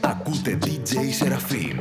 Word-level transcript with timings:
Ακούτε 0.00 0.58
DJ 0.62 0.94
Serafim. 1.18 1.76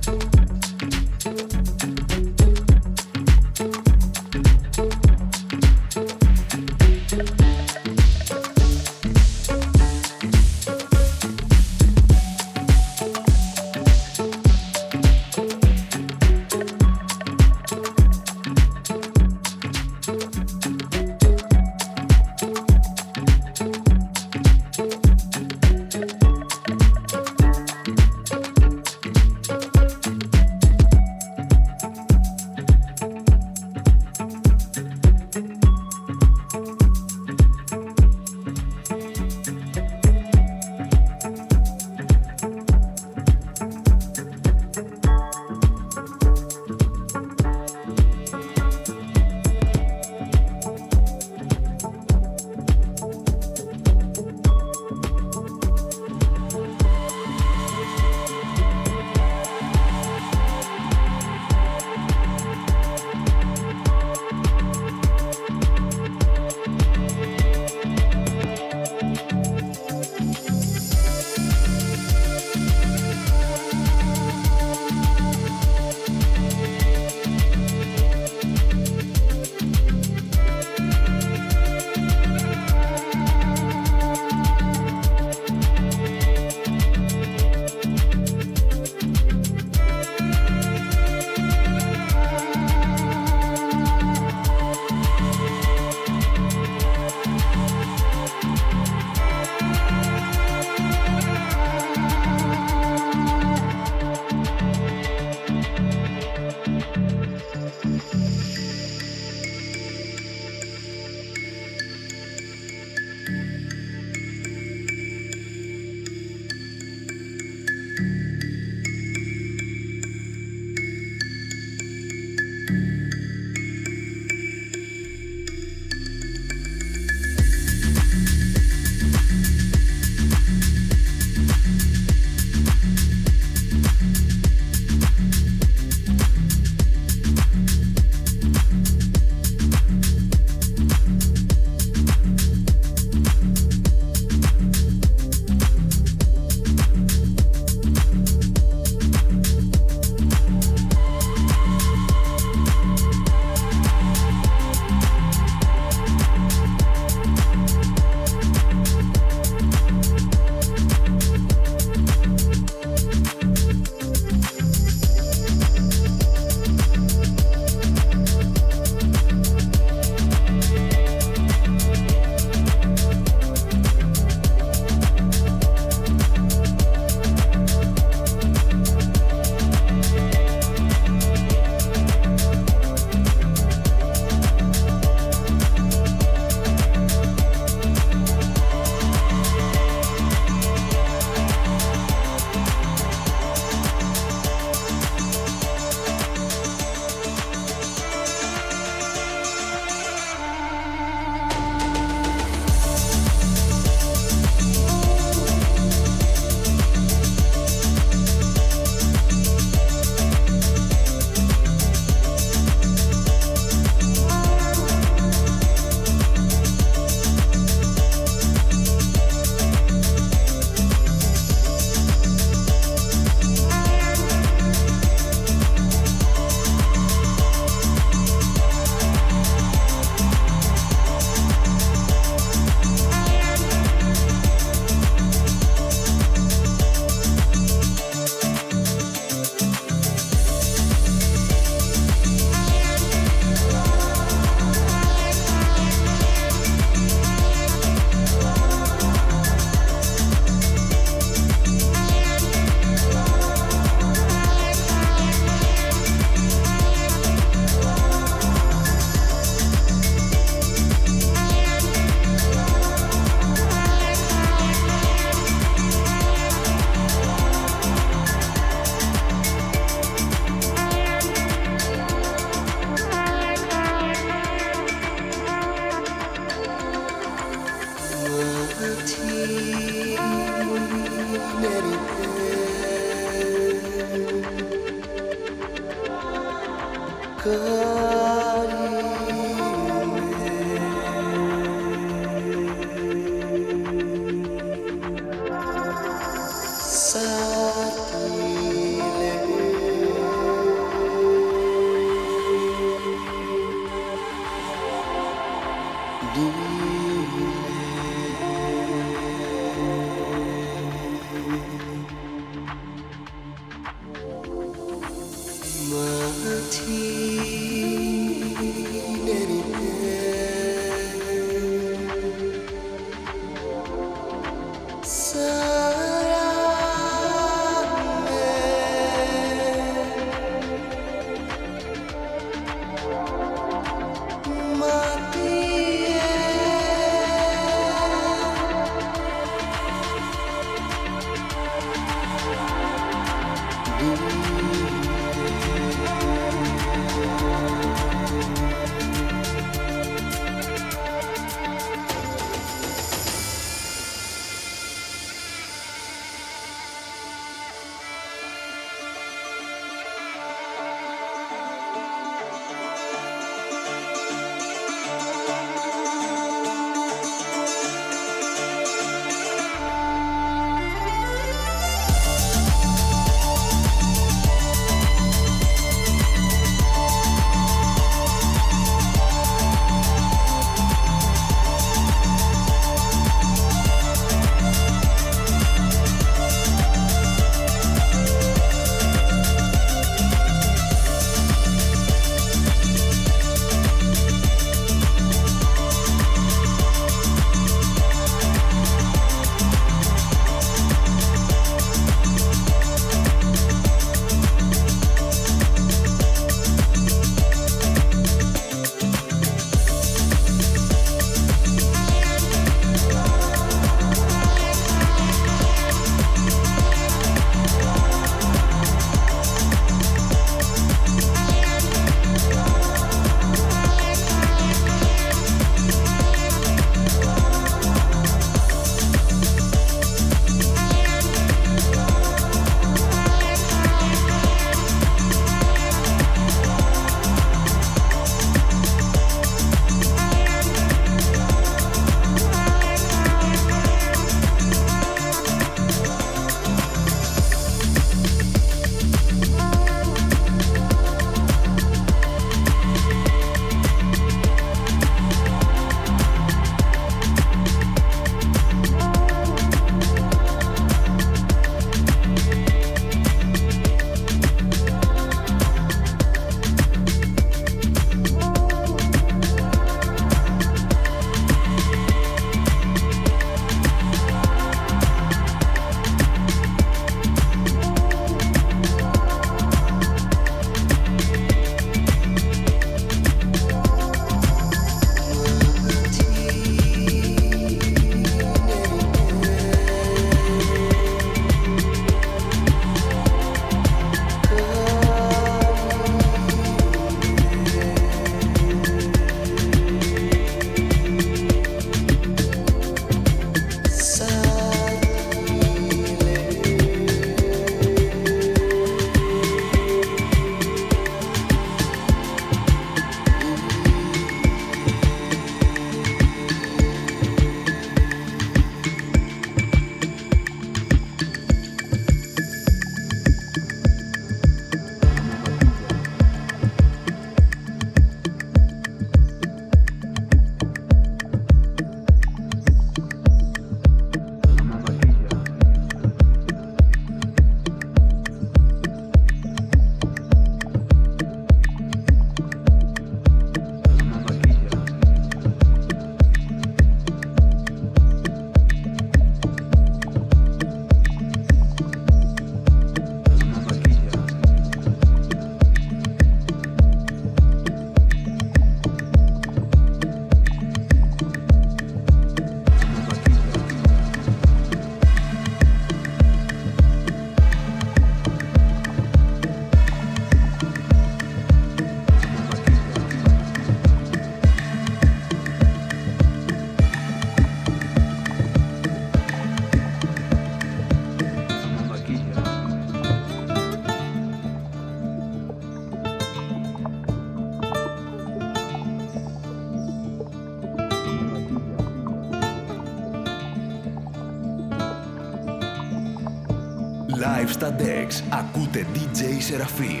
serafín. 599.51 600.00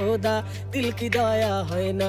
খোদা, 0.00 0.34
দিল 0.72 0.88
কি 0.98 1.08
দয়া 1.16 1.54
হয় 1.70 1.92
না। 2.00 2.08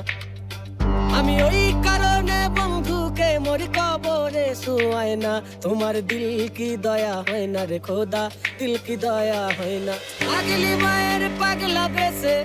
আমি 1.17 1.33
ওই 1.47 1.61
কারণে 1.85 2.39
বন্ধুকে 2.57 3.29
মরি 3.45 3.67
কবরে 3.77 4.47
শুয়ায় 4.63 5.15
না। 5.25 5.33
তোমার 5.63 5.95
দিল 6.09 6.27
কি 6.57 6.69
দয়া 6.85 7.15
হয় 7.27 7.47
না 7.53 7.61
রে 7.69 7.79
খোদা, 7.87 8.23
দিল 8.59 8.73
কি 8.85 8.95
দয়া 9.05 9.41
হয় 9.57 9.77
না। 9.87 9.93
আগলি 10.37 10.71
মায়ের 10.83 11.23
পাগলা 11.39 11.85
বেছে 11.95 12.35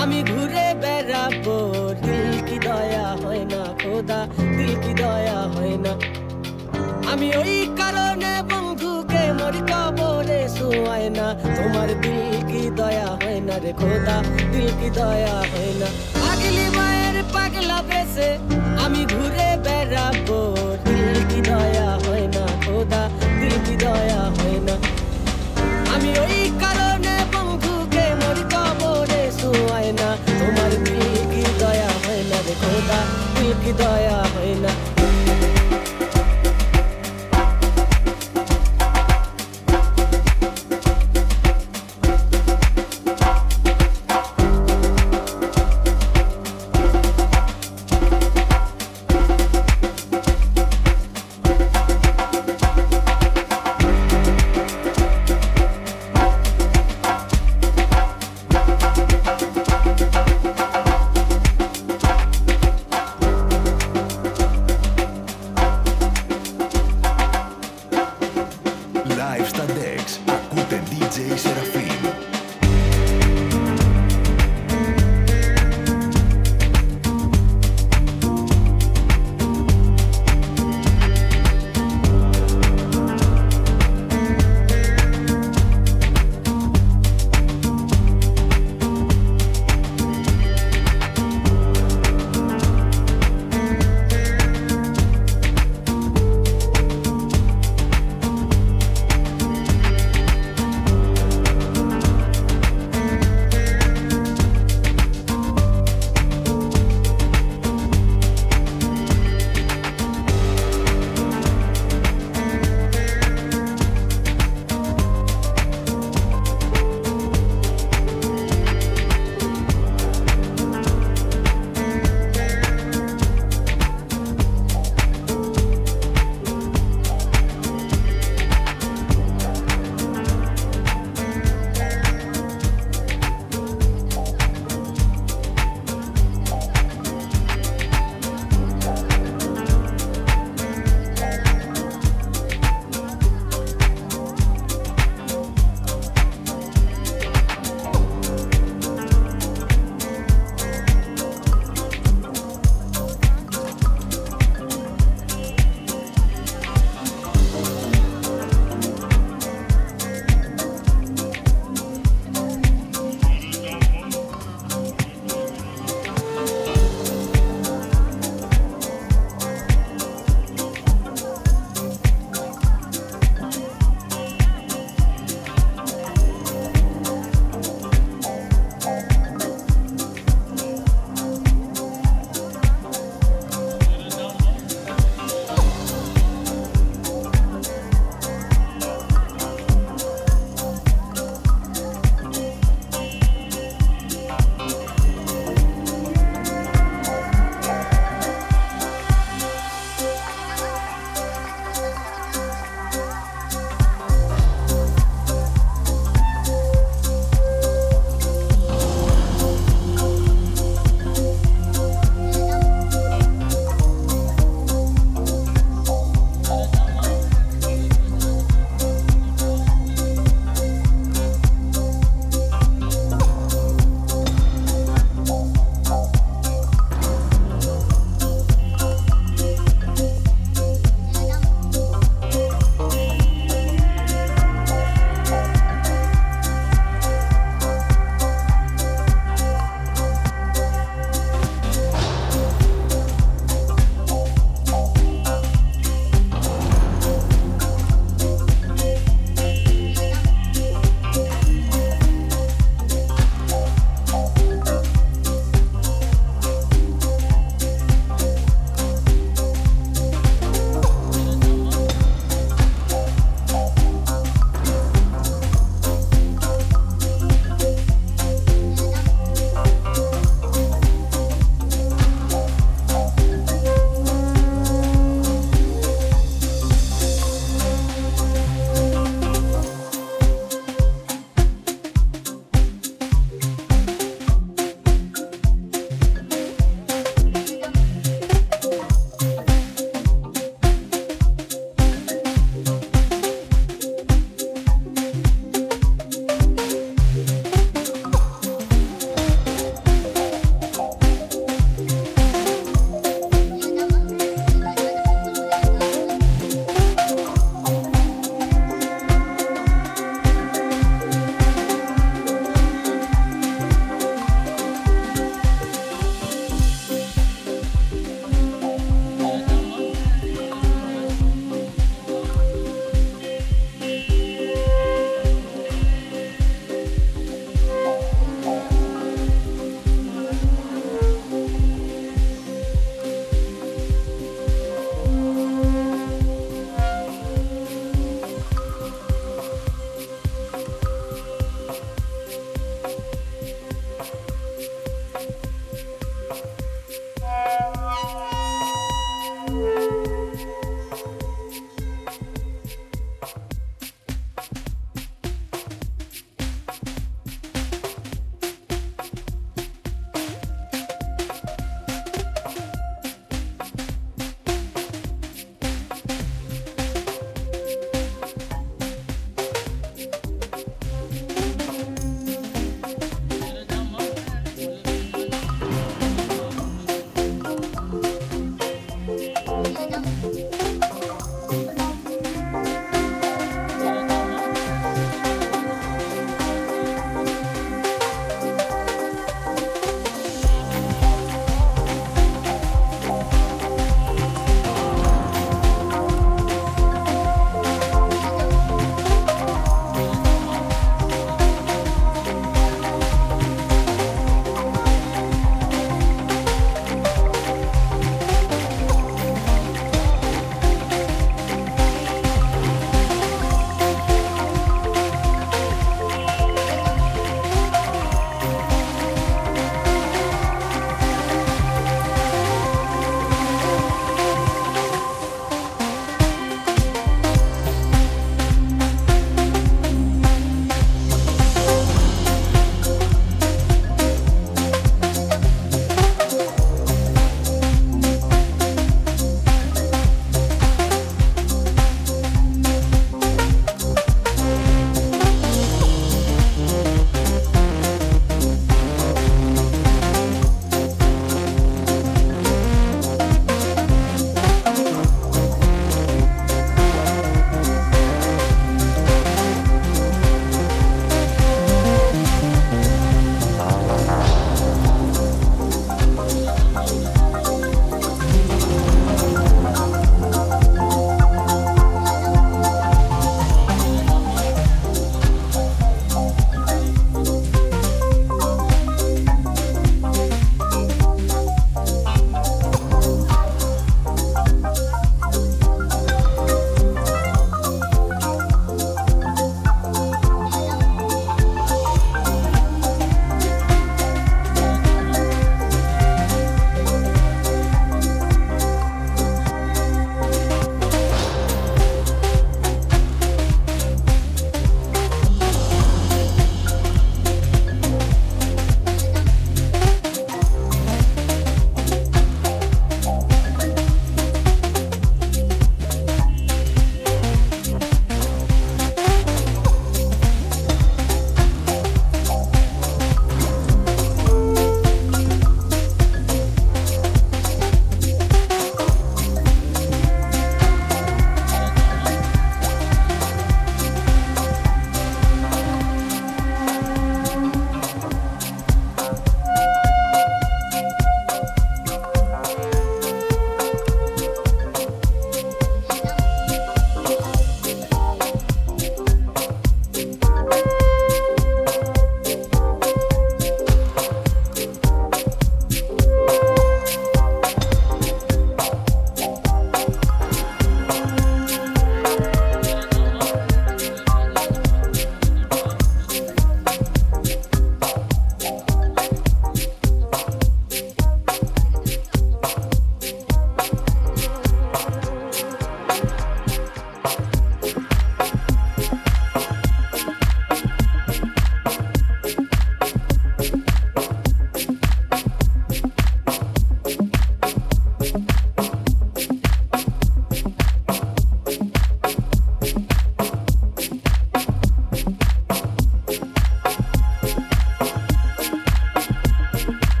আমি 0.00 0.18
ঘুরে 0.30 0.66
বেড়াবো। 0.82 1.56
দিল 2.04 2.30
কি 2.48 2.56
দয়া 2.66 3.06
হয় 3.22 3.44
না 3.52 3.62
খোদা, 3.82 4.20
দিল 4.56 4.72
কি 4.84 4.92
দয়া 5.02 5.40
হয় 5.54 5.76
না। 5.84 5.92
আমি 7.12 7.28
ওই 7.42 7.54
কারণে 7.80 8.32
বন্ধুকে 8.50 8.81
মরি 9.38 9.62
কবরে 9.70 10.40
শুয়ায় 10.56 11.08
না। 11.18 11.26
তোমার 11.56 11.88
দিল 12.02 12.32
কি 12.50 12.62
দয়া 12.78 13.08
হয় 13.20 13.40
না 13.48 13.56
রে 13.64 13.72
খোদা, 13.80 14.16
দিল 14.52 14.68
কি 14.80 14.88
দয়া 14.98 15.36
হয় 15.50 15.72
না। 15.80 15.88
আগলি 16.30 16.66
মায়ের 16.76 17.16
পাগলা 17.34 17.78
বেছে 17.88 18.28
আমি 18.84 19.02
ঘুরে 19.12 19.48
বেড়াবো। 19.64 20.40
দিল 20.86 21.16
কি 21.30 21.40
দয়া 21.50 21.90
হয় 22.04 22.26
না 22.34 22.44
খোদা, 22.64 23.02
দিল 23.40 23.54
কি 23.66 23.74
দয়া 23.84 24.22
হয় 24.36 24.58
না। 24.66 24.74
আমি 25.94 26.10
ওই 26.24 26.38
কারণে 26.62 27.14
বন্ধুকে 27.32 28.04
মরি 28.20 28.44
কবরে 28.54 29.22
শুয়ায় 29.38 29.92
না। 30.00 30.08
তোমার 30.40 30.72
দিল 30.86 31.02
কি 31.32 31.42
দয়া 31.60 31.90
হয় 32.02 32.22
না 32.30 32.38
রে 32.46 32.54
খোদা, 32.62 33.00
দিল 33.34 33.50
কি 33.62 33.72
দয়া 33.82 34.18
হয় 34.34 34.54
না। 34.64 34.72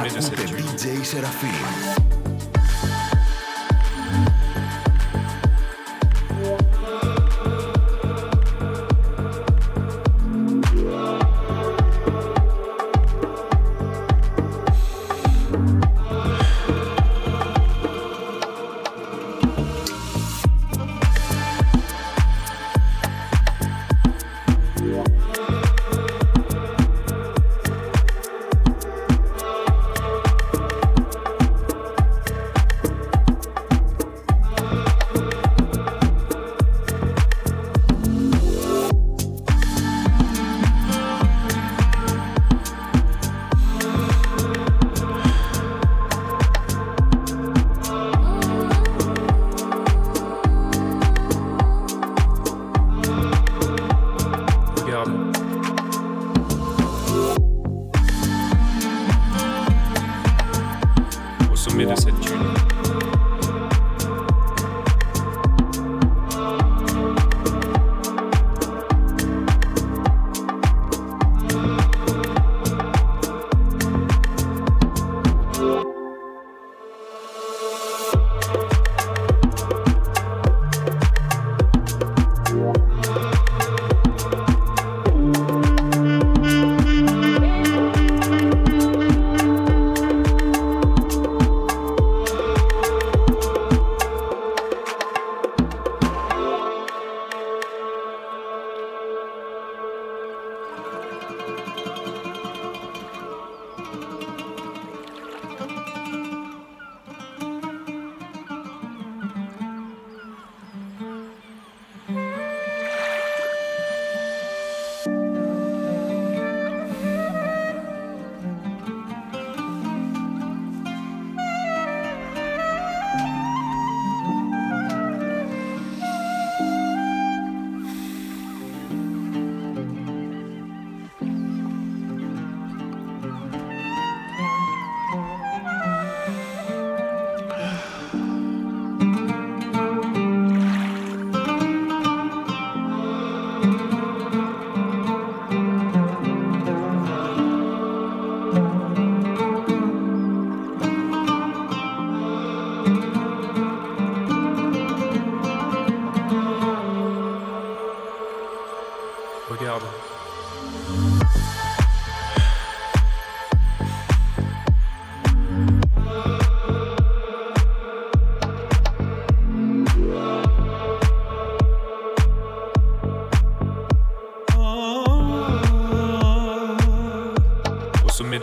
Ακούτε 0.00 0.20
cette 0.20 0.46
dune. 0.46 0.64
DJ 0.76 1.04
Σεραφείμ. 1.04 1.79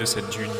Cette 0.09 0.31
dune, 0.31 0.51